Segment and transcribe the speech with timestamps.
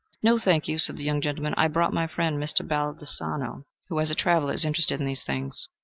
[0.23, 1.53] "No, thank you," said the young gentleman.
[1.57, 2.67] "I brought my friend, Mr.
[2.67, 5.67] Baldassano, who, as a traveler, is interested in these things."